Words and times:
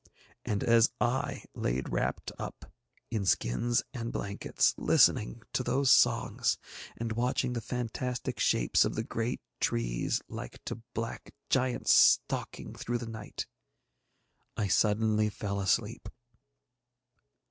And 0.43 0.63
as 0.63 0.89
I 0.99 1.43
lay 1.53 1.79
wrapped 1.87 2.31
up 2.39 2.65
in 3.11 3.23
skins 3.23 3.83
and 3.93 4.11
blankets, 4.11 4.73
listening 4.75 5.43
to 5.53 5.61
those 5.61 5.91
songs, 5.91 6.57
and 6.97 7.11
watching 7.11 7.53
the 7.53 7.61
fantastic 7.61 8.39
shapes 8.39 8.83
of 8.83 8.95
the 8.95 9.03
great 9.03 9.41
trees 9.59 10.19
like 10.27 10.57
to 10.65 10.81
black 10.95 11.35
giants 11.51 11.93
stalking 11.93 12.73
through 12.73 12.97
the 12.97 13.05
night, 13.05 13.45
I 14.57 14.67
suddenly 14.69 15.29
fell 15.29 15.59
asleep. 15.59 16.09